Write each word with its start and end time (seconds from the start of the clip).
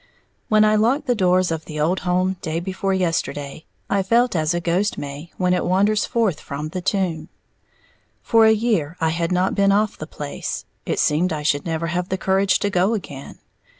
When 0.49 0.65
I 0.65 0.75
locked 0.77 1.05
the 1.05 1.13
doors 1.13 1.51
of 1.51 1.65
the 1.65 1.79
old 1.79 1.99
home 1.99 2.37
day 2.41 2.59
before 2.59 2.91
yesterday, 2.91 3.65
I 3.87 4.01
felt 4.01 4.35
as 4.35 4.51
a 4.51 4.59
ghost 4.59 4.97
may 4.97 5.29
when 5.37 5.53
it 5.53 5.63
wanders 5.63 6.07
forth 6.07 6.39
from 6.39 6.69
the 6.69 6.81
tomb. 6.81 7.29
For 8.23 8.47
a 8.47 8.51
year 8.51 8.97
I 8.99 9.09
had 9.09 9.31
not 9.31 9.53
been 9.53 9.71
off 9.71 9.99
the 9.99 10.07
place; 10.07 10.65
it 10.87 10.97
seemed 10.97 11.31
I 11.31 11.43
should 11.43 11.67
never 11.67 11.85
have 11.85 12.09
the 12.09 12.17
courage 12.17 12.57
to 12.61 12.71
go 12.71 12.95
again. 12.95 13.37